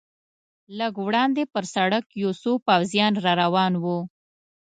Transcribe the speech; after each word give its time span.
لږ 0.77 0.93
وړاندې 1.07 1.43
پر 1.53 1.63
سړک 1.75 2.05
یو 2.21 2.31
څو 2.41 2.51
پوځیان 2.67 3.13
را 3.25 3.33
روان 3.43 3.73
و. 3.83 3.85